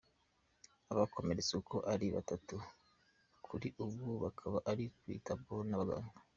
[0.93, 2.55] Abakomeretse uko ari batatu
[3.45, 6.19] kuri ubu bakaba bari kwitabwaho n’abaganga.